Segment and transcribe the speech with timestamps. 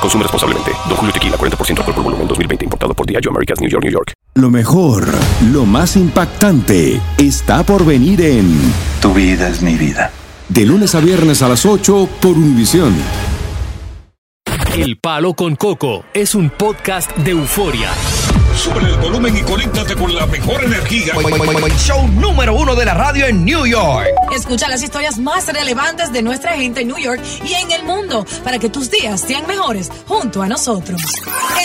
[0.00, 0.72] Consume responsablemente.
[0.88, 2.64] Don Julio Tequila, 40% alcohol por volumen, 2020.
[2.64, 4.12] Importado por Diageo Americas, New York, New York.
[4.34, 5.06] Lo mejor,
[5.52, 8.56] lo más impactante, está por venir en
[9.02, 10.12] Tu vida es mi vida.
[10.48, 12.94] De lunes a viernes a las 8 por Univisión.
[14.76, 17.90] El Palo con Coco es un podcast de euforia.
[18.60, 21.14] Sube el volumen y conéctate con la mejor energía.
[21.78, 24.06] Show número uno de la radio en New York.
[24.36, 28.26] Escucha las historias más relevantes de nuestra gente en New York y en el mundo
[28.44, 31.00] para que tus días sean mejores junto a nosotros.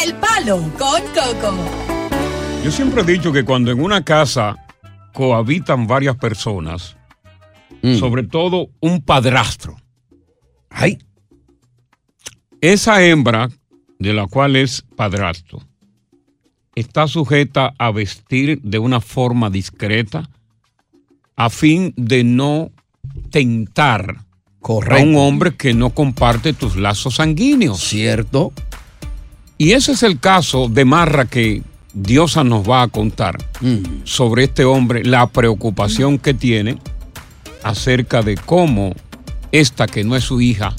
[0.06, 1.58] El Palo con Coco.
[2.64, 4.56] Yo siempre he dicho que cuando en una casa
[5.12, 6.96] cohabitan varias personas,
[8.00, 9.76] sobre todo un padrastro,
[10.70, 10.98] Ay,
[12.62, 13.50] esa hembra
[14.00, 15.60] de la cual es padrastro
[16.76, 20.30] está sujeta a vestir de una forma discreta
[21.38, 22.72] a fin de no
[23.32, 24.18] tentar
[24.62, 27.80] a un hombre que no comparte tus lazos sanguíneos.
[27.80, 28.52] Cierto.
[29.58, 31.62] Y ese es el caso de Marra que
[31.94, 34.02] Diosa nos va a contar Mm.
[34.04, 36.78] sobre este hombre, la preocupación que tiene
[37.64, 38.94] acerca de cómo
[39.52, 40.76] esta que no es su hija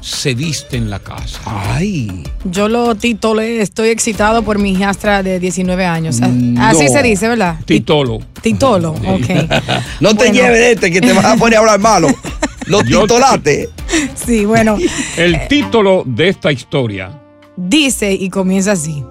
[0.00, 1.40] se viste en la casa.
[1.44, 2.22] Ay.
[2.44, 6.20] Yo lo titolé, estoy excitado por mi hijastra de 19 años.
[6.20, 6.62] No.
[6.64, 7.56] Así se dice, ¿verdad?
[7.64, 8.18] Titolo.
[8.40, 9.00] Titolo, ok.
[10.00, 10.32] No te Bueno.
[10.32, 12.08] lleves de este que te vas a poner a hablar malo.
[12.66, 13.68] Los Yo- titolates.
[14.26, 14.76] Sí, bueno.
[15.16, 17.10] El título de esta historia
[17.56, 19.02] Dice y comienza así.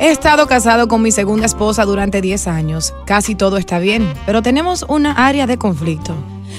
[0.00, 2.92] He estado casado con mi segunda esposa durante 10 años.
[3.06, 6.14] Casi todo está bien, pero tenemos una área de conflicto.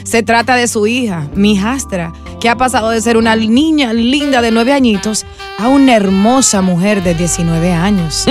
[0.07, 4.41] Se trata de su hija, mi hijastra, que ha pasado de ser una niña linda
[4.41, 5.25] de 9 añitos
[5.59, 8.25] a una hermosa mujer de 19 años.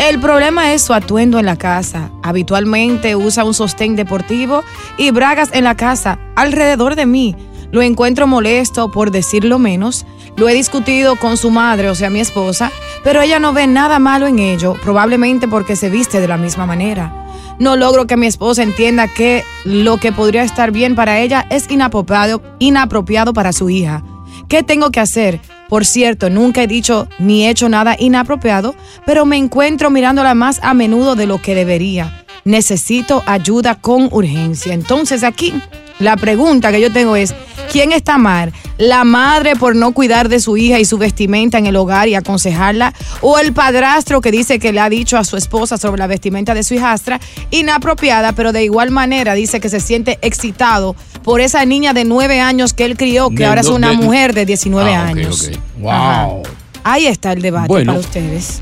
[0.00, 2.10] El problema es su atuendo en la casa.
[2.24, 4.64] Habitualmente usa un sostén deportivo
[4.98, 7.36] y bragas en la casa alrededor de mí.
[7.70, 10.04] Lo encuentro molesto, por decirlo menos.
[10.36, 12.72] Lo he discutido con su madre, o sea, mi esposa,
[13.04, 16.66] pero ella no ve nada malo en ello, probablemente porque se viste de la misma
[16.66, 17.21] manera.
[17.62, 21.70] No logro que mi esposa entienda que lo que podría estar bien para ella es
[21.70, 24.02] inapropiado, inapropiado para su hija.
[24.48, 25.38] ¿Qué tengo que hacer?
[25.68, 28.74] Por cierto, nunca he dicho ni hecho nada inapropiado,
[29.06, 32.24] pero me encuentro mirándola más a menudo de lo que debería.
[32.44, 34.74] Necesito ayuda con urgencia.
[34.74, 35.54] Entonces aquí
[36.00, 37.32] la pregunta que yo tengo es,
[37.72, 38.52] ¿quién está mal?
[38.78, 42.14] ¿La madre por no cuidar de su hija y su vestimenta en el hogar y
[42.14, 42.92] aconsejarla?
[43.22, 46.52] ¿O el padrastro que dice que le ha dicho a su esposa sobre la vestimenta
[46.54, 47.18] de su hijastra
[47.50, 50.94] inapropiada, pero de igual manera dice que se siente excitado
[51.24, 53.96] por esa niña de nueve años que él crió, que De- ahora es una de-
[53.96, 55.50] mujer de 19 Ah, ok, años?
[55.88, 56.26] Ajá.
[56.26, 56.42] Wow.
[56.84, 57.92] Ahí está el debate Bueno.
[57.92, 58.60] para ustedes.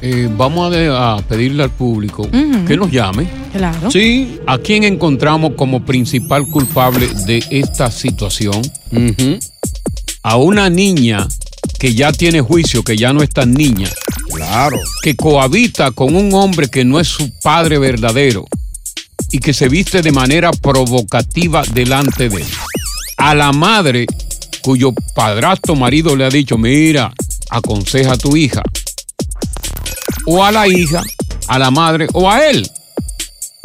[0.00, 2.26] Eh, vamos a, de- a pedirle al público
[2.66, 3.26] que nos llame.
[3.52, 3.90] Claro.
[3.90, 4.38] Sí.
[4.46, 8.60] ¿A quién encontramos como principal culpable de esta situación?
[10.22, 11.26] A una niña
[11.78, 13.88] que ya tiene juicio, que ya no es tan niña,
[14.32, 14.78] Claro.
[15.02, 18.46] que cohabita con un hombre que no es su padre verdadero
[19.32, 22.48] y que se viste de manera provocativa delante de él.
[23.16, 24.06] A la madre
[24.62, 27.12] cuyo padrastro marido le ha dicho, mira,
[27.50, 28.62] aconseja a tu hija.
[30.26, 31.02] O a la hija,
[31.48, 32.68] a la madre o a él.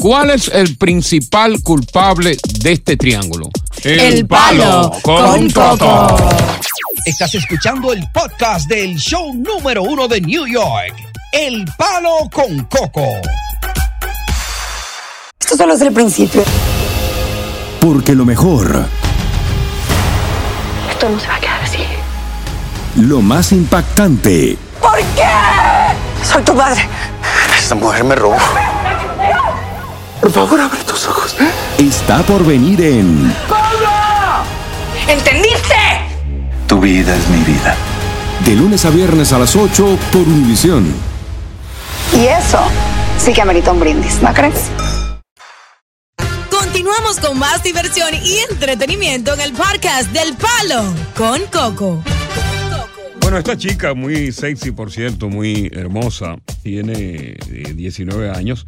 [0.06, 3.50] ¿Cuál es el principal culpable de este triángulo?
[3.84, 6.16] El palo con coco.
[7.08, 10.94] Estás escuchando el podcast del show número uno de New York.
[11.32, 13.08] El palo con coco.
[15.40, 16.44] Esto solo es el principio.
[17.80, 18.86] Porque lo mejor,
[20.88, 21.80] Esto no se va a quedar así.
[22.98, 25.26] lo más impactante, ¿Por qué?
[26.24, 26.88] Soy tu madre.
[27.58, 28.38] Esta mujer me robó.
[30.22, 31.36] Por favor, abre tus ojos.
[31.78, 33.34] está por venir en
[35.08, 35.76] ¿Entendiste?
[36.68, 37.76] Tu vida es mi vida.
[38.44, 40.92] De lunes a viernes a las 8 por Univisión.
[42.14, 42.60] Y eso
[43.20, 44.70] sí que amerita un brindis, ¿no crees?
[46.50, 50.84] Continuamos con más diversión y entretenimiento en el podcast del Palo
[51.16, 52.04] con Coco.
[53.22, 58.66] Bueno, esta chica muy sexy, por cierto, muy hermosa, tiene eh, 19 años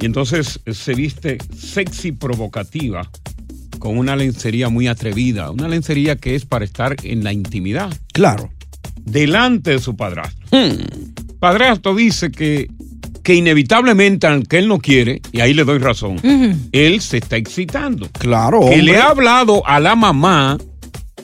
[0.00, 3.08] y entonces eh, se viste sexy provocativa
[3.78, 8.50] con una lencería muy atrevida, una lencería que es para estar en la intimidad, Claro.
[8.96, 10.46] delante de su padrastro.
[11.38, 12.68] Padrastro dice que
[13.22, 16.16] que inevitablemente, aunque él no quiere, y ahí le doy razón,
[16.72, 18.08] él se está excitando.
[18.18, 18.82] Claro, Que hombre.
[18.84, 20.56] le ha hablado a la mamá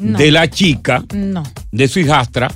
[0.01, 0.19] No.
[0.19, 1.43] de la chica, No.
[1.73, 2.53] de su hijastra,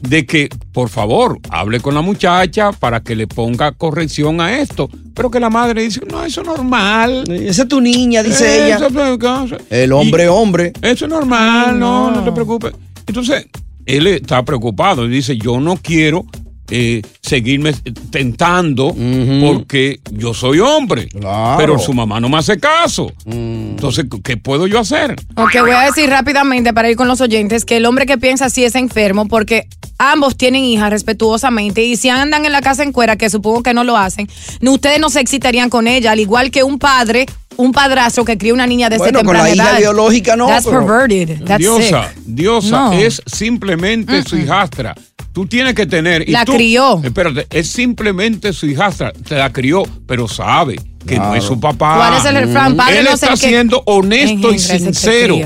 [0.00, 4.88] de que por favor hable con la muchacha para que le ponga corrección a esto.
[5.14, 7.24] Pero que la madre dice, no, eso es normal.
[7.30, 8.76] Esa es tu niña, dice ella.
[8.76, 9.56] Eso es cosa".
[9.70, 10.72] El hombre, hombre.
[10.82, 12.24] Eso es normal, no, no, no.
[12.24, 12.72] te preocupes.
[13.06, 13.46] Entonces,
[13.86, 16.26] él está preocupado y dice, yo no quiero
[16.70, 17.72] eh, seguirme
[18.10, 18.94] tentando
[19.40, 21.08] porque yo soy hombre.
[21.08, 21.58] Claro.
[21.58, 23.12] Pero su mamá no me hace caso.
[23.24, 25.16] Entonces, ¿qué puedo yo hacer?
[25.36, 28.46] Ok, voy a decir rápidamente para ir con los oyentes que el hombre que piensa
[28.46, 29.66] así es enfermo porque
[29.98, 33.72] ambos tienen hijas respetuosamente y si andan en la casa en cuera, que supongo que
[33.74, 34.28] no lo hacen,
[34.62, 37.26] ustedes no se excitarían con ella, al igual que un padre,
[37.56, 40.66] un padrastro que cría una niña desde Bueno, con temprana la hija biológica no, That's
[40.66, 41.44] pero- perverted.
[41.44, 42.22] That's diosa, sick.
[42.26, 42.92] diosa, No.
[42.92, 44.94] es simplemente su hijastra.
[45.36, 46.26] Tú tienes que tener.
[46.26, 46.98] y La tú- crió.
[47.04, 49.12] Espérate, es simplemente su hijastra.
[49.12, 51.96] Te la crió, pero sabe que no es su papá.
[51.96, 52.74] ¿Cuál es el refrán?
[52.74, 55.36] Padre Él no está que siendo honesto y sincero.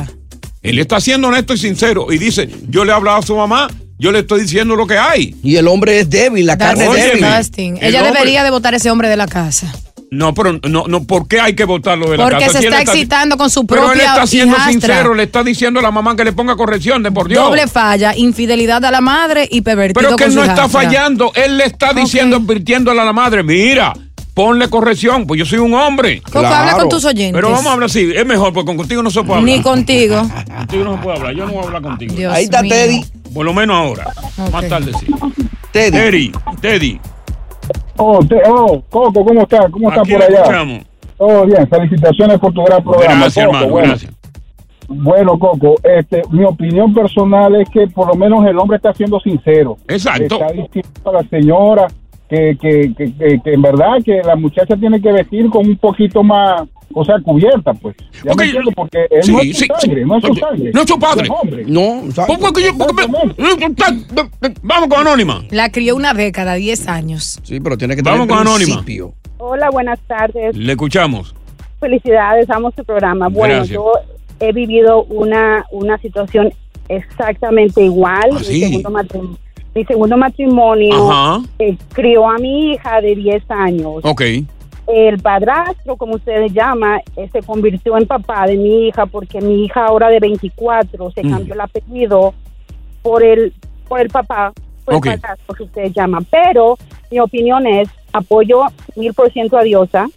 [0.62, 2.12] Él está siendo honesto y sincero.
[2.12, 4.96] Y dice: Yo le he hablado a su mamá, yo le estoy diciendo lo que
[4.96, 5.34] hay.
[5.42, 7.25] Y el hombre es débil, la That's carne es débil.
[7.82, 9.75] Ella hombre- debería de votar a ese hombre de la casa.
[10.12, 12.58] No, pero no, no, ¿por qué hay que votarlo de la Porque casa?
[12.60, 14.72] se está excitando con su Pero él propia está siendo hijastra.
[14.72, 17.44] sincero, le está diciendo a la mamá que le ponga corrección, de por Dios.
[17.44, 21.30] Doble falla, infidelidad a la madre y pervertido Pero que con él no está fallando,
[21.36, 23.92] él le está diciendo, advirtiéndole a la madre, mira,
[24.34, 26.20] ponle corrección, pues yo soy un hombre.
[26.22, 27.34] Coco, habla con tus oyentes.
[27.34, 29.56] Pero vamos a hablar así, es mejor, porque contigo no se puede hablar.
[29.56, 30.28] Ni contigo.
[30.58, 32.14] Contigo no se puede hablar, yo no voy a hablar contigo.
[32.16, 32.74] Dios Ahí está mío.
[32.74, 33.04] Teddy.
[33.32, 34.08] Por lo menos ahora,
[34.38, 34.52] Ok.
[34.52, 35.06] más tarde sí.
[35.72, 35.92] Teddy.
[35.92, 37.00] Teddy, Teddy.
[37.96, 39.66] Oh, te- oh, Coco, ¿cómo estás?
[39.70, 40.40] ¿Cómo estás Aquí por allá?
[40.40, 40.84] escuchamos.
[41.19, 43.20] Todo bien, felicitaciones por tu gran programa.
[43.20, 43.56] Gracias, Coco.
[43.56, 44.12] hermano, bueno, gracias.
[44.88, 49.20] bueno, Coco, este, mi opinión personal es que por lo menos el hombre está siendo
[49.20, 49.76] sincero.
[49.88, 50.22] Exacto.
[50.34, 51.87] Está diciendo a la señora
[52.31, 55.77] que, que, que, que- que en verdad que la muchacha tiene que vestir con un
[55.77, 56.62] poquito más,
[56.94, 57.97] o sea, cubierta, pues.
[58.25, 60.09] Ya me entiendo, porque él no es su Sí, sí, sangre, sí.
[60.09, 60.71] no es su sangre.
[60.73, 61.25] No es su padre.
[61.25, 61.65] Es hombre.
[61.67, 65.43] No, ¿Por- porque yo- porque me- Vamos con Anónima.
[65.50, 67.41] La crió una década, 10 años.
[67.43, 68.85] Sí, pero tiene que Vamos tener con Anónima.
[69.38, 70.56] Hola, buenas tardes.
[70.56, 71.35] Le escuchamos.
[71.81, 73.29] Felicidades, amo su programa.
[73.29, 73.75] Bueno, Gracias.
[73.75, 73.93] yo
[74.38, 76.53] he vivido una, una situación
[76.88, 78.31] exactamente igual.
[78.32, 78.61] ¿Ah, mi, sí?
[78.61, 79.37] segundo matrim-
[79.75, 81.43] mi segundo matrimonio Ajá.
[81.58, 83.96] eh, crió a mi hija de 10 años.
[84.05, 84.22] Ok.
[84.88, 89.64] El padrastro, como ustedes llaman, eh, se convirtió en papá de mi hija porque mi
[89.67, 91.31] hija ahora de 24 se Mm.
[91.31, 92.34] cambió el apellido
[93.02, 93.52] por el,
[93.88, 94.52] por el papá,
[94.84, 96.25] por el padrastro que ustedes llaman.
[96.28, 96.76] Pero
[97.11, 98.62] mi opinión es apoyo
[98.96, 100.08] mil por ciento a Diosa.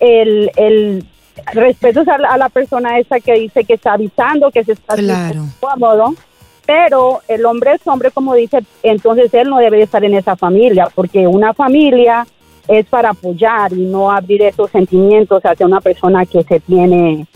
[0.00, 1.04] El, el
[1.52, 4.96] respeto a la, a la persona esa que dice que está avisando, que se está
[4.96, 5.42] Claro.
[5.60, 6.14] cómodo.
[6.66, 10.36] Pero el hombre es hombre, como dice, entonces él no debe de estar en esa
[10.36, 12.26] familia, porque una familia
[12.68, 17.26] es para apoyar y no abrir esos sentimientos hacia una persona que se tiene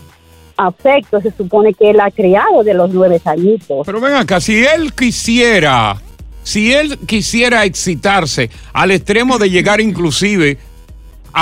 [0.57, 1.21] afecto.
[1.21, 3.87] Se supone que él ha creado de los nueve añitos.
[3.87, 5.97] Pero ven acá, si él quisiera,
[6.43, 10.59] si él quisiera excitarse al extremo de llegar inclusive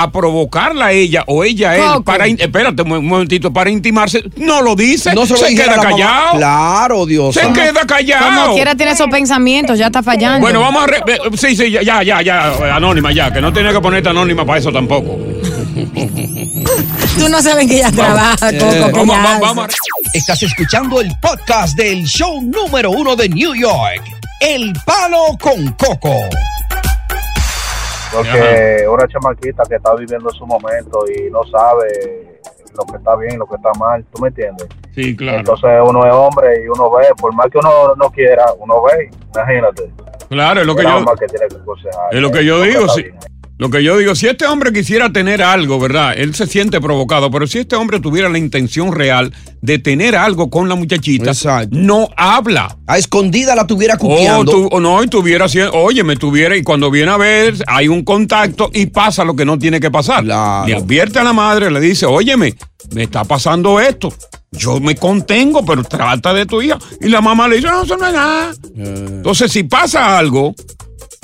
[0.01, 2.03] a provocarla a ella o ella a él Coco.
[2.03, 6.37] para, espérate un momentito, para intimarse, no lo dice, No se queda callado.
[6.37, 7.33] Claro, Dios.
[7.35, 8.41] Se queda callado.
[8.43, 10.39] Como quiera tiene esos pensamientos, ya está fallando.
[10.41, 10.87] Bueno, vamos a...
[10.87, 11.03] re-
[11.37, 14.59] sí, sí, ya, ya, ya, ya, anónima, ya, que no tenía que ponerte anónima para
[14.59, 15.17] eso tampoco.
[17.17, 18.97] Tú no sabes que ella trabaja, Eh, Coco.
[19.05, 19.67] vamos, vamos, vamos.
[20.13, 24.01] Estás escuchando el podcast del show número uno de New York,
[24.39, 26.13] El Palo con Coco.
[28.13, 32.39] Porque una chamaquita que está viviendo su momento y no sabe
[32.77, 34.67] lo que está bien y lo que está mal, ¿tú me entiendes?
[34.93, 35.39] Sí, claro.
[35.39, 39.09] Entonces uno es hombre y uno ve, por más que uno no quiera, uno ve,
[39.33, 39.91] imagínate.
[40.29, 41.05] Claro, es lo que yo...
[41.19, 41.25] que.
[42.11, 43.03] Es lo que yo digo, sí.
[43.03, 43.36] bien.
[43.59, 46.13] Lo que yo digo, si este hombre quisiera tener algo, ¿verdad?
[46.15, 50.51] Él se siente provocado, pero si este hombre tuviera la intención real de tener algo
[50.51, 51.31] con la muchachita,
[51.71, 52.77] no habla.
[52.85, 54.67] A escondida la tuviera cuqueando.
[54.67, 58.69] o no, y tuviera, oye, me tuviera, y cuando viene a ver, hay un contacto
[58.73, 60.23] y pasa lo que no tiene que pasar.
[60.23, 60.33] Le
[60.75, 62.53] advierte a la madre, le dice, óyeme,
[62.93, 64.13] me está pasando esto.
[64.51, 66.77] Yo me contengo, pero trata de tu hija.
[67.01, 68.53] Y la mamá le dice, no, eso no es nada.
[68.75, 70.55] Entonces, si pasa algo,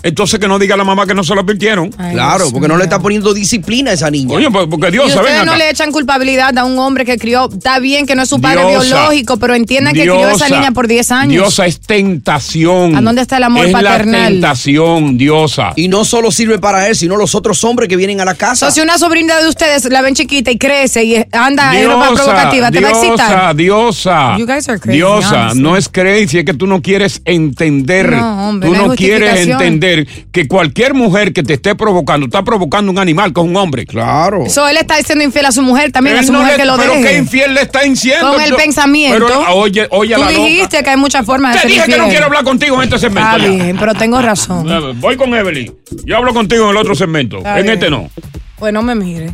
[0.04, 1.90] entonces que no diga a la mamá que no se lo advirtieron.
[1.92, 4.36] Claro, porque no le está poniendo disciplina a esa niña.
[4.36, 5.28] Oye, pues, porque Dios sabe.
[5.28, 8.30] ustedes no le echan culpabilidad a un hombre que crió, está bien que no es
[8.30, 8.86] su padre Diosa.
[8.86, 11.32] biológico, pero entiendan que crió a esa Diosa, niña por 10 años.
[11.32, 12.96] Diosa es tentación.
[12.96, 14.22] ¿A dónde está el amor es paternal?
[14.22, 15.74] la tentación, Diosa.
[15.76, 18.68] Y no solo sirve para él, sino los otros hombres que vienen a la casa.
[18.68, 22.14] So, si una sobrina de ustedes la ven chiquita y crece y anda en ropa
[22.14, 23.56] provocativa, ¿te va a excitar?
[23.56, 25.62] Diosa, You guys are crazy, Diosa, honestly.
[25.62, 28.12] no es crazy, es que tú no quieres entender.
[28.12, 29.93] No, hombre, tú no quieres entender.
[30.00, 33.86] Entender que cualquier mujer que te esté provocando, está provocando un animal con un hombre.
[33.86, 34.46] Claro.
[34.46, 36.60] Eso él está siendo infiel a su mujer también, a Él su no mujer le-
[36.64, 37.04] que lo pero deje.
[37.10, 38.32] qué infiel le está diciendo.
[38.34, 39.26] Con el Yo- pensamiento.
[39.28, 40.44] Pero, oye, oye a Tú la loca.
[40.46, 42.84] dijiste que hay muchas formas de Te ser dije que no quiero hablar contigo en
[42.84, 43.30] este segmento.
[43.38, 43.50] Está ya.
[43.50, 44.70] bien, pero tengo razón.
[44.70, 45.74] Eh, Voy con Evelyn.
[46.06, 47.38] Yo hablo contigo en el otro segmento.
[47.38, 47.74] Está en bien.
[47.76, 48.10] este no.
[48.58, 49.32] Pues no me mire.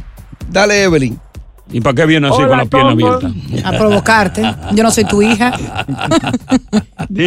[0.50, 1.20] Dale, Evelyn.
[1.72, 3.32] ¿Y para qué viene así Hola, con la pierna abierta?
[3.64, 4.42] A provocarte.
[4.74, 5.54] Yo no soy tu hija.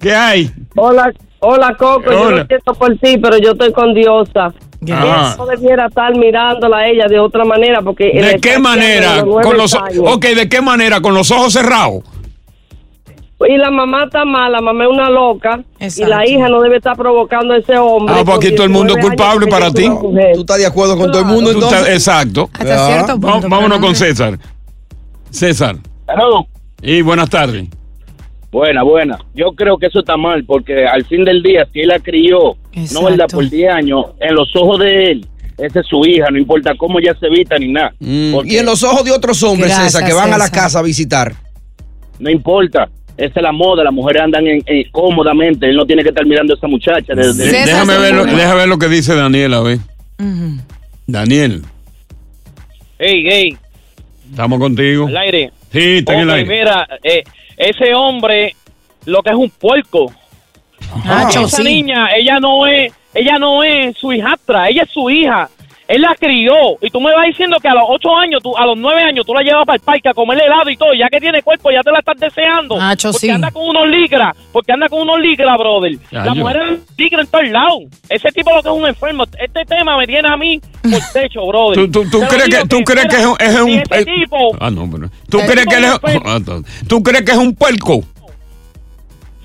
[0.00, 0.50] ¿Qué hay?
[0.76, 2.36] Hola, hola Coco, yo Hola.
[2.38, 4.52] lo siento por ti, pero yo estoy con Diosa.
[4.92, 5.34] Ajá.
[5.36, 8.12] No debiera estar mirándola a ella de otra manera porque...
[8.12, 9.22] ¿De qué manera?
[9.24, 10.04] los Con los, años.
[10.06, 11.00] ok, ¿de qué manera?
[11.00, 12.04] ¿Con los ojos cerrados?
[13.48, 16.10] Y la mamá está mala, la mamá es una loca y Exacto.
[16.12, 18.14] la hija no debe estar provocando a ese hombre.
[18.18, 19.88] Ah, pues aquí todo el mundo es 19 culpable para ti.
[20.34, 21.94] ¿Tú estás de acuerdo con todo el mundo estás- entonces?
[21.94, 22.50] exacto.
[22.52, 23.26] Hasta cierto punto.
[23.28, 24.38] Va- pero vámonos no con César.
[25.30, 25.76] César.
[26.82, 27.66] Y buenas tardes.
[28.50, 29.18] Buena, buena.
[29.34, 32.56] Yo creo que eso está mal porque al fin del día, si él la crió,
[32.72, 33.00] Exacto.
[33.02, 35.26] no verdad, por 10 años, en los ojos de él,
[35.58, 37.92] esa es su hija, no importa cómo ella se vista ni nada.
[38.00, 40.48] Mm, Porque Y en los ojos de otros hombres, Gracias, César, que van a la
[40.50, 41.34] casa a visitar.
[42.18, 42.88] No importa.
[43.18, 46.24] Esa es la moda, las mujeres andan en- en- cómodamente, él no tiene que estar
[46.24, 47.14] mirando a esa muchacha.
[47.14, 49.78] de- de- déjame, ver lo, déjame ver lo que dice Daniel, a ver.
[50.20, 50.62] Ujú.
[51.06, 51.62] Daniel,
[52.98, 53.56] Hey, hey,
[54.30, 55.06] estamos contigo.
[55.06, 55.50] al aire.
[55.72, 56.48] Sí, está en el aire.
[56.48, 57.22] Mira, eh,
[57.58, 58.54] ese hombre
[59.04, 60.12] lo que es un puerco.
[61.04, 61.62] Esa sí.
[61.62, 65.50] niña, ella no es, ella no es su hijastra, ella es su hija.
[65.88, 68.66] Él la crió y tú me vas diciendo que a los ocho años, tú, a
[68.66, 71.08] los nueve años, tú la llevas para el parque a comer helado y todo, ya
[71.08, 72.76] que tiene cuerpo, ya te la estás deseando.
[72.76, 73.30] Nacho, porque sí.
[73.30, 75.92] anda con unos ligras, porque anda con unos ligras, brother.
[76.10, 77.82] Ya, la yo- mujer es ligra en todos lados.
[78.10, 79.24] Ese tipo lo que es un enfermo.
[79.40, 81.76] Este tema me tiene a mí por techo, brother.
[81.76, 83.36] ¿Tú, tú, tú crees que, tú crees que es un...
[83.40, 85.08] es si un- este eh, tipo ah, no, pero...
[85.30, 86.20] ¿Tú crees tipo que es...
[86.26, 86.38] ah.
[86.86, 88.02] ¿Tú crees que es un puerco?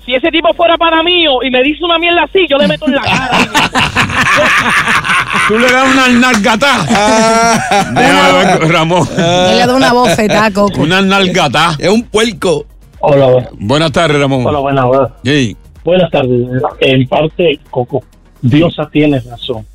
[0.04, 2.86] Si ese tipo fuera para mí y me dice una mierda así, yo le meto
[2.86, 3.30] en la cara.
[5.48, 6.84] Tú le das una nalgatá.
[7.94, 9.06] Déjame ver, Ramón.
[9.16, 10.80] Le da una bofetada, Coco.
[10.80, 11.76] Una nalgatá.
[11.78, 12.66] Es un puerco.
[13.00, 13.50] Hola, buenas.
[13.58, 14.46] Buenas tardes, Ramón.
[14.46, 15.10] Hola, buenas, buenas.
[15.24, 15.56] Sí.
[15.84, 16.48] Buenas tardes.
[16.80, 18.02] En parte, Coco,
[18.40, 19.66] Diosa tiene razón.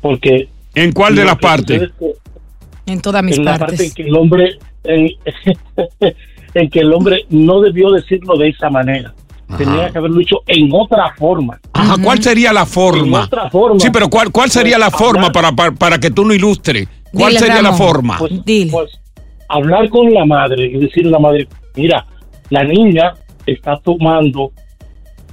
[0.00, 0.48] Porque.
[0.74, 1.90] ¿En cuál de las partes?
[2.86, 4.58] En todas mis En la parte en que el hombre.
[4.84, 5.10] En,
[6.54, 9.12] en que el hombre no debió decirlo de esa manera.
[9.56, 11.58] Tenía que haberlo dicho en otra forma.
[11.72, 13.24] Ajá, ¿cuál sería la En forma?
[13.24, 13.80] otra forma.
[13.80, 16.34] Sí, pero ¿cuál, cuál sería la Pues, forma hablar- para, para, para que tú no
[16.34, 16.86] ilustres?
[17.12, 18.18] ¿Cuál Dile, sería la forma?
[18.18, 18.70] Pues, Dile.
[18.70, 18.90] pues,
[19.48, 22.06] hablar con la madre y decirle a la madre, mira,
[22.50, 23.14] la niña
[23.46, 24.52] está tomando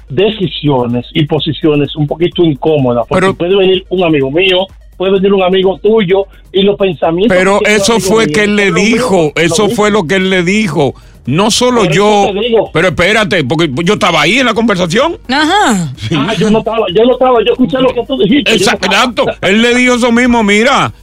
[0.10, 4.60] decisiones y posiciones un poquito incómodas, porque Pero- puede venir un amigo mío,
[4.98, 7.36] puede venir un amigo tuyo y los pensamientos...
[7.38, 10.94] Pero eso fue mío que él le dijo, eso fue lo que él le dijo.
[11.26, 12.70] No solo Por yo, te digo.
[12.72, 15.18] pero espérate, porque yo estaba ahí en la conversación.
[15.28, 15.92] Ajá.
[16.16, 18.52] Ah, yo no estaba, yo no estaba, yo escuché lo que tú dijiste.
[18.52, 18.58] no.
[18.58, 19.26] Exacto.
[19.42, 20.94] Él le dijo eso mismo, mira,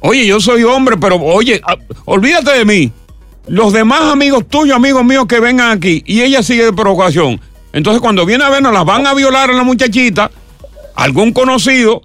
[0.00, 2.92] oye, yo soy hombre, pero oye, ah, olvídate de mí.
[3.46, 7.40] Los demás amigos tuyos, amigos míos que vengan aquí, y ella sigue de provocación.
[7.72, 10.30] Entonces, cuando viene a vernos, las van a violar a la muchachita,
[10.94, 12.02] algún conocido,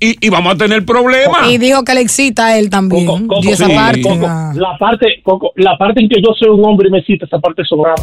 [0.00, 1.50] y, y vamos a tener problemas.
[1.50, 3.06] Y dijo que le excita a él también.
[3.06, 4.02] Coco, Coco, y esa sí, parte.
[4.02, 7.02] Coco, ah, la parte, Coco, la parte en que yo soy un hombre y me
[7.02, 8.02] cita, esa parte sobraba.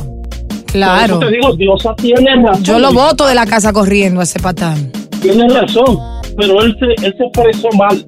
[0.68, 1.20] claro.
[1.20, 2.64] Por eso te digo, Diosa tiene razón.
[2.64, 4.92] Yo lo voto de la casa corriendo a ese patán.
[5.22, 5.98] Tiene razón,
[6.38, 8.04] pero él se, él se expresó mal.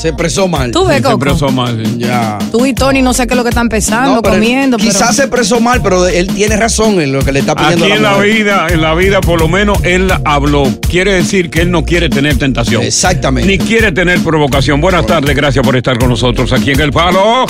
[0.00, 0.70] Se expresó mal.
[0.70, 1.14] Tú ves, Se Coco.
[1.16, 1.96] expresó mal, sí.
[1.98, 2.38] Ya.
[2.50, 4.78] Tú y Tony no sé qué es lo que están pensando, No, pero comiendo.
[4.78, 7.84] pero- Quizás se expresó mal, pero él tiene razón en lo que le está pidiendo
[7.84, 8.32] Aquí a en la la mujer.
[8.34, 10.62] vida, en la vida, por lo menos él habló.
[10.88, 12.82] Quiere decir que él no quiere tener tentación.
[12.82, 13.46] Exactamente.
[13.46, 14.80] Ni quiere tener provocación.
[14.80, 17.44] Buenas tardes, gracias por estar con nosotros aquí en El Palo.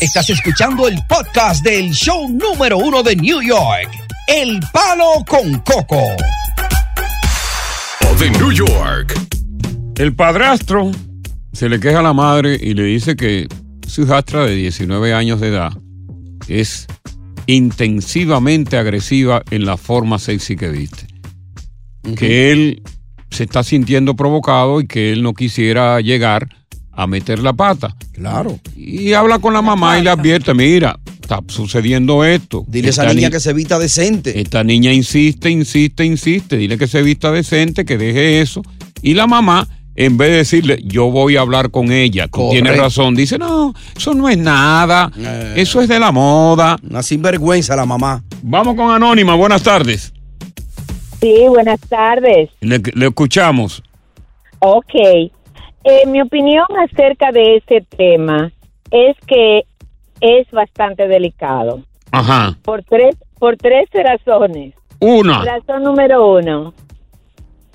[0.00, 3.90] Estás escuchando el podcast del show número uno de New York,
[4.26, 6.00] El Palo con Coco.
[8.18, 9.14] De New York.
[9.96, 10.90] El padrastro
[11.52, 13.48] se le queja a la madre y le dice que
[13.86, 15.72] su hijastra de 19 años de edad
[16.48, 16.86] es
[17.46, 21.06] intensivamente agresiva en la forma sexy que viste.
[22.16, 22.82] Que él
[23.30, 26.48] se está sintiendo provocado y que él no quisiera llegar
[26.92, 27.94] a meter la pata.
[28.12, 28.58] Claro.
[28.74, 32.64] Y habla con la mamá y le advierte, mira, está sucediendo esto.
[32.68, 34.40] Dile a esa niña ni- que se vista decente.
[34.40, 36.56] esta niña insiste, insiste, insiste.
[36.56, 38.62] Dile que se vista decente, que deje eso.
[39.02, 39.68] Y la mamá,
[40.06, 42.52] en vez de decirle, yo voy a hablar con ella, tú Correcto.
[42.52, 45.10] tienes razón, dice, no, eso no es nada.
[45.18, 45.54] Eh.
[45.56, 46.76] Eso es de la moda.
[46.88, 48.22] Una sinvergüenza la mamá.
[48.42, 50.14] Vamos con Anónima, buenas tardes.
[51.20, 52.48] Sí, buenas tardes.
[52.60, 53.82] Le, le escuchamos.
[54.60, 54.94] Ok.
[54.94, 55.30] Eh,
[56.06, 58.50] mi opinión acerca de este tema
[58.90, 59.64] es que
[60.22, 62.56] es bastante delicado Ajá.
[62.62, 64.72] por tres por tres razones.
[64.98, 65.44] Una.
[65.44, 66.72] Razón número uno.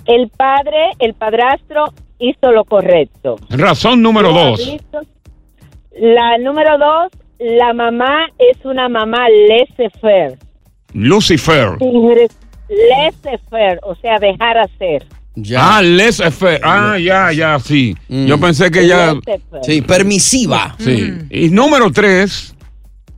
[0.06, 1.86] El padre, el padrastro
[2.20, 3.36] hizo lo correcto.
[3.50, 4.78] Razón número dos.
[5.98, 10.38] La número dos, la mamá es una mamá laissez-faire.
[10.94, 11.78] Lucifer.
[12.70, 15.06] Laissez-faire, o sea, dejar hacer.
[15.58, 16.62] Ah, les faire.
[16.64, 17.96] Ah, ya, ya, sí.
[18.08, 19.14] Yo pensé que ya.
[19.14, 19.64] Laissez-faire.
[19.64, 20.76] Sí, permisiva.
[20.80, 21.14] Sí.
[21.30, 22.56] Y número tres.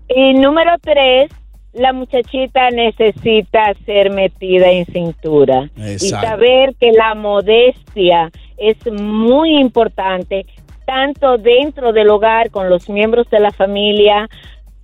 [0.09, 1.29] Y número tres,
[1.77, 6.27] la muchachita necesita ser metida en cintura y Exacto.
[6.27, 10.45] saber que la modestia es muy importante
[10.85, 14.29] tanto dentro del hogar con los miembros de la familia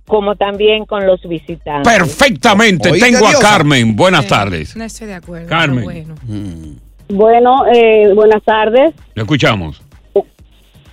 [0.06, 1.90] como también con los visitantes.
[1.90, 2.92] Perfectamente.
[2.92, 3.32] Tengo a.
[3.40, 3.96] Carmen.
[3.96, 4.76] Buenas tardes.
[4.76, 5.48] No estoy de acuerdo.
[5.48, 5.84] Carmen.
[5.86, 6.84] pero bueno.
[7.08, 8.94] Bueno, eh, buenas tardes.
[9.14, 9.82] Le escuchamos.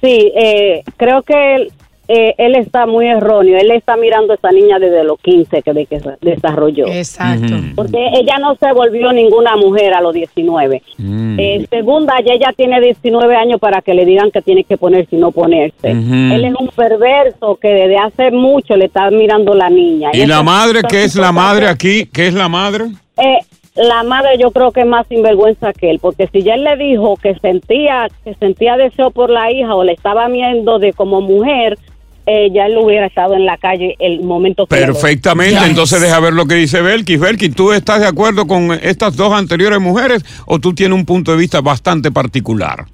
[0.02, 1.68] Sí, eh, creo que
[2.14, 3.58] eh, él está muy erróneo.
[3.58, 6.88] Él está mirando a esa niña desde los 15 que, de que se desarrolló.
[6.88, 7.56] Exacto.
[7.74, 10.84] Porque ella no se volvió ninguna mujer a los 19.
[10.98, 11.40] Mm.
[11.40, 15.16] Eh, segunda, ya ella tiene 19 años para que le digan que tiene que ponerse
[15.16, 15.92] y no ponerse.
[15.92, 20.10] Él es un perverso que desde hace mucho le está mirando la niña.
[20.12, 22.08] ¿Y la madre qué es la madre aquí?
[22.08, 22.88] ¿Qué es la madre?
[23.16, 23.40] Eh,
[23.76, 26.76] la madre yo creo que es más sinvergüenza que él, porque si ya él le
[26.76, 31.22] dijo que sentía que sentía deseo por la hija o le estaba viendo de como
[31.22, 31.78] mujer,
[32.26, 35.66] eh, ya él hubiera estado en la calle el momento que Perfectamente.
[35.66, 37.20] Entonces deja ver lo que dice Belkis.
[37.20, 41.32] Belkis, ¿tú estás de acuerdo con estas dos anteriores mujeres o tú tienes un punto
[41.32, 42.86] de vista bastante particular?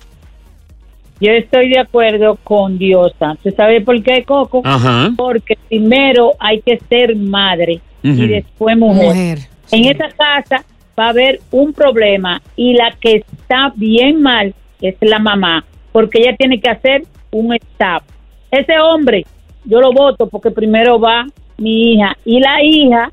[1.19, 3.35] Yo estoy de acuerdo con Diosa.
[3.43, 4.61] ¿Se sabe por qué, Coco?
[4.63, 5.11] Ajá.
[5.17, 9.07] Porque primero hay que ser madre y después mujer.
[9.07, 9.39] Mujer,
[9.71, 10.63] En esa casa
[10.97, 16.19] va a haber un problema y la que está bien mal es la mamá, porque
[16.19, 18.03] ella tiene que hacer un stop.
[18.51, 19.25] Ese hombre,
[19.65, 21.25] yo lo voto porque primero va
[21.57, 23.11] mi hija y la hija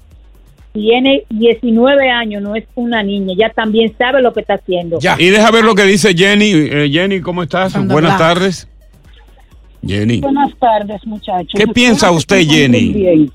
[0.73, 4.99] tiene 19 años, no es una niña, ella también sabe lo que está haciendo.
[5.19, 6.51] Y deja ver lo que dice Jenny.
[6.53, 7.73] Eh, Jenny, ¿cómo estás?
[7.73, 8.69] Cuando Buenas tardes.
[9.87, 10.21] Jenny.
[10.21, 11.53] Buenas tardes, muchachos.
[11.55, 12.93] ¿Qué piensa usted, Jenny?
[12.93, 13.31] bien.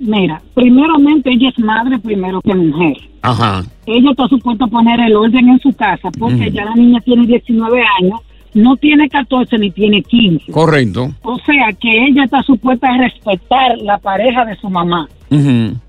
[0.00, 2.96] Mira, primeramente ella es madre primero que mujer.
[3.20, 3.64] Ajá.
[3.84, 7.26] Ella está supuesta a poner el orden en su casa porque ya la niña tiene
[7.26, 8.20] 19 años,
[8.54, 10.52] no tiene 14 ni tiene 15.
[10.52, 11.10] Correcto.
[11.22, 15.08] O sea que ella está supuesta a respetar la pareja de su mamá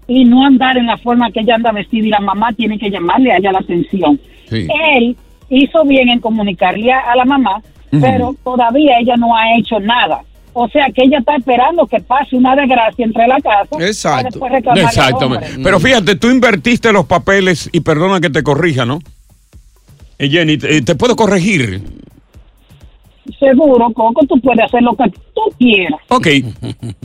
[0.07, 2.91] y no andar en la forma que ella anda vestida y la mamá tiene que
[2.91, 4.19] llamarle a ella la atención.
[4.47, 4.67] Sí.
[4.95, 5.15] Él
[5.49, 10.21] hizo bien en comunicarle a, a la mamá, pero todavía ella no ha hecho nada.
[10.53, 13.69] O sea que ella está esperando que pase una desgracia entre la casa.
[13.69, 15.47] para después reclamarle al Exactamente.
[15.63, 18.99] Pero fíjate, tú invertiste los papeles y perdona que te corrija, ¿no?
[20.19, 21.81] Eh, Jenny, te, te puedo corregir.
[23.39, 25.99] Seguro, Coco, tú puedes hacer lo que tú quieras.
[26.09, 26.27] Ok.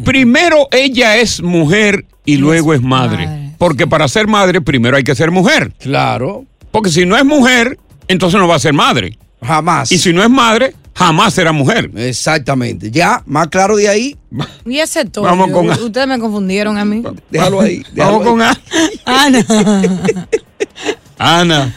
[0.05, 3.53] Primero ella es mujer y luego es madre.
[3.59, 5.73] Porque para ser madre primero hay que ser mujer.
[5.79, 6.45] Claro.
[6.71, 9.19] Porque si no es mujer, entonces no va a ser madre.
[9.43, 9.93] Jamás.
[9.93, 11.91] Y si no es madre, jamás será mujer.
[11.97, 12.91] Exactamente.
[12.91, 14.17] Ya, más claro de ahí.
[14.65, 15.27] Y ese tono.
[15.27, 15.75] Vamos con A.
[15.75, 17.03] Ustedes me confundieron a mí.
[17.31, 17.83] Déjalo ahí.
[17.95, 18.59] Vamos con A.
[19.05, 19.45] Ana.
[21.19, 21.75] Ana.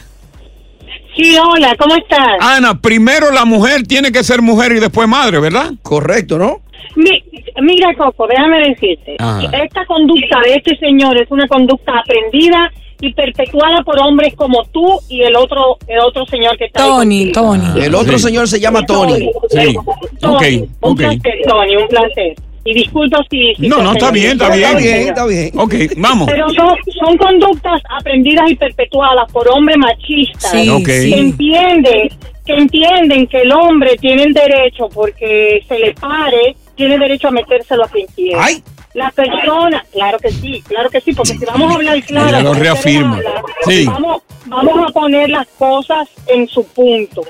[1.20, 2.38] Sí, hola, ¿cómo estás?
[2.40, 5.72] Ana, primero la mujer tiene que ser mujer y después madre, ¿verdad?
[5.82, 6.62] Correcto, ¿no?
[6.96, 7.24] Mi-
[7.62, 9.16] mira, Coco, déjame decirte.
[9.20, 9.42] Ajá.
[9.64, 15.00] Esta conducta de este señor es una conducta aprendida y perpetuada por hombres como tú
[15.10, 17.32] y el otro el otro señor que está ahí Tony.
[17.32, 17.82] Tony.
[17.84, 18.24] El otro Sí.
[18.26, 19.30] señor se llama Tony.
[19.50, 19.76] Sí.
[20.20, 22.36] Tony, Ok, un placer, Tony, un placer.
[22.66, 23.56] Y disculpa si...
[23.56, 24.68] si No, no, está bien, está bien.
[24.70, 25.52] Está bien, está bien.
[25.56, 26.28] Ok, vamos.
[26.30, 30.86] Pero son, son conductas aprendidas y perpetuadas por hombres machistas Sí, Ok.
[30.86, 32.10] que entienden
[32.46, 37.32] que entienden que el hombre tiene el derecho porque se le pare tiene derecho a
[37.32, 38.64] metérselo a quien quiera Ay.
[38.96, 42.42] la persona claro que sí claro que sí porque si vamos a hablar claro Ella
[42.42, 43.22] lo hablan,
[43.68, 43.86] Sí.
[43.86, 47.22] vamos, vamos a poner las cosas en su punto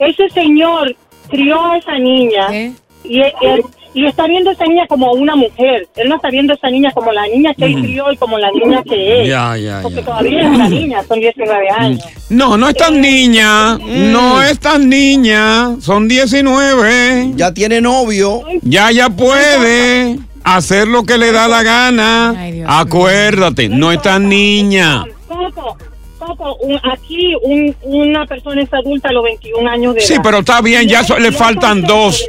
[0.00, 0.92] ese señor
[1.30, 2.72] crió a esa niña ¿Qué?
[3.04, 3.30] y, y-
[3.94, 5.88] y está viendo a esa niña como una mujer.
[5.96, 8.38] Él no está viendo a esa niña como la niña que él crió y como
[8.38, 9.28] la niña que es.
[9.28, 10.04] Ya, ya, Porque ya.
[10.04, 12.04] todavía es una niña, son 19 años.
[12.30, 13.78] No, no es tan niña.
[13.78, 15.76] No es tan niña.
[15.80, 17.32] Son 19.
[17.36, 18.42] Ya tiene novio.
[18.62, 22.34] Ya, ya puede hacer lo que le da la gana.
[22.36, 25.04] Ay, Dios Acuérdate, no es tan niña.
[25.28, 25.76] Coco,
[26.18, 30.22] Coco, un- aquí un- una persona es adulta a los 21 años de Sí, edad.
[30.24, 32.24] pero está bien, ya so- le faltan dos.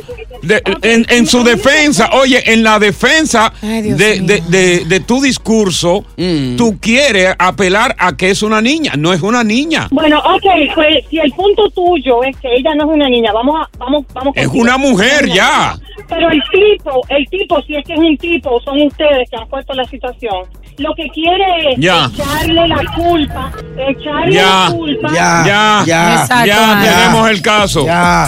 [0.45, 5.21] De- en, en su defensa, oye, en la defensa Ay, de, de- de- de tu
[5.21, 6.55] discurso, Mm.
[6.58, 8.93] tú quieres apelar a que es una niña.
[8.97, 9.88] No es una niña.
[9.91, 13.55] Bueno, ok, pues si el punto tuyo es que ella no es una niña, vamos
[13.62, 14.34] a, vamos, vamos.
[14.36, 14.63] Es contigo.
[14.63, 15.75] una mujer ya.
[16.08, 19.47] Pero el tipo, el tipo, si es que es un tipo, son ustedes que han
[19.47, 20.43] puesto la situación.
[20.78, 22.10] Lo que quiere es Ya.
[22.14, 25.10] echarle la culpa, echarle Ya, la culpa.
[25.14, 26.84] ya, ya, Exacto, ya Ana.
[26.84, 27.86] tenemos el caso.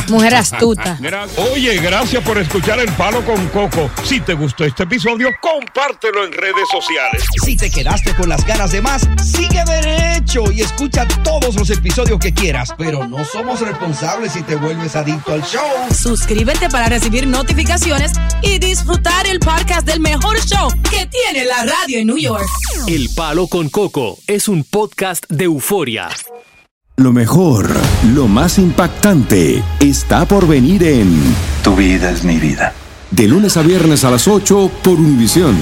[0.09, 0.97] Mujer astuta.
[1.53, 3.89] Oye, gracias por escuchar El Palo con Coco.
[4.03, 7.23] Si te gustó este episodio, compártelo en redes sociales.
[7.43, 12.19] Si te quedaste con las ganas de más, sigue derecho y escucha todos los episodios
[12.19, 12.73] que quieras.
[12.77, 15.61] Pero no somos responsables si te vuelves adicto al show.
[15.93, 21.99] Suscríbete para recibir notificaciones y disfrutar el podcast del mejor show que tiene la radio
[21.99, 22.36] en New York.
[22.87, 26.09] El Palo con Coco es un podcast de euforia.
[26.95, 27.69] Lo mejor,
[28.13, 31.19] lo más impactante, está por venir en
[31.63, 32.73] Tu vida es mi vida.
[33.11, 35.57] De lunes a viernes a las 8 por Univisión.